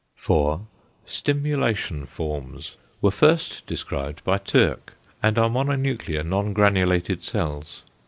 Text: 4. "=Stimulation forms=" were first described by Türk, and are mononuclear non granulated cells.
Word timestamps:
4. 0.15 0.61
"=Stimulation 1.05 2.07
forms=" 2.07 2.75
were 3.03 3.11
first 3.11 3.63
described 3.67 4.23
by 4.23 4.39
Türk, 4.39 4.93
and 5.21 5.37
are 5.37 5.47
mononuclear 5.47 6.25
non 6.25 6.53
granulated 6.53 7.23
cells. 7.23 7.83